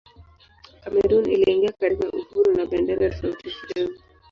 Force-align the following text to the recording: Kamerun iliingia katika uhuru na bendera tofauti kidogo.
Kamerun 0.83 1.25
iliingia 1.31 1.71
katika 1.79 2.09
uhuru 2.11 2.57
na 2.57 2.65
bendera 2.65 3.09
tofauti 3.09 3.49
kidogo. 3.67 3.99